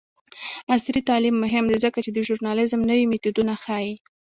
[0.75, 3.93] عصري تعلیم مهم دی ځکه چې د ژورنالیزم نوې میتودونه ښيي.